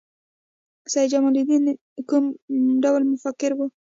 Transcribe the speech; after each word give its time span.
سید 0.91 1.07
جمال 1.11 1.35
الدین 1.39 1.63
کوم 2.09 2.23
ډول 2.83 3.03
مفکر 3.11 3.51
و؟ 3.55 3.59